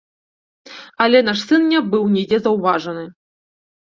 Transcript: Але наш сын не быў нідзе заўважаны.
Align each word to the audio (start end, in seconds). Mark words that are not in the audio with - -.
Але 1.05 1.19
наш 1.27 1.43
сын 1.51 1.67
не 1.75 1.79
быў 1.91 2.03
нідзе 2.15 2.37
заўважаны. 2.47 3.03